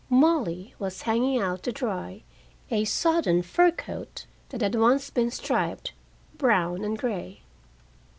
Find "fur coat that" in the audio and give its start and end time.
3.43-4.61